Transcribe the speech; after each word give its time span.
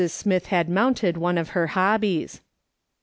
Smith 0.07 0.47
had 0.47 0.67
mounted 0.67 1.15
one 1.15 1.37
of 1.37 1.49
her 1.49 1.67
hobbies. 1.77 2.41